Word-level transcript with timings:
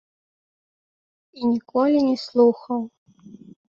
І 1.41 1.53
ніколі 1.53 1.97
не 2.09 2.17
слухаў. 2.27 2.79